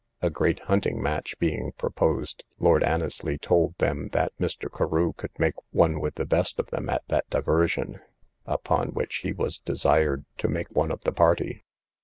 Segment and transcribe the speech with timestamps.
[0.19, 4.67] A great hunting match being proposed, Lord Annesly told them that Mr.
[4.67, 7.99] Carew could make one with the best of them at the diversion,
[8.47, 11.65] upon which he was desired to make one of the party.